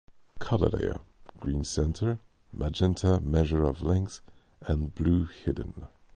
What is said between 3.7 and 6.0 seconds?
length and Blue-Hidden.